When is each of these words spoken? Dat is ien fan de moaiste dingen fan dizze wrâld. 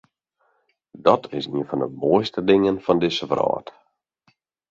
Dat 1.07 1.25
is 1.37 1.45
ien 1.55 1.67
fan 1.69 1.79
de 1.83 1.89
moaiste 2.03 2.41
dingen 2.51 2.77
fan 2.85 2.99
dizze 3.03 3.25
wrâld. 3.31 3.67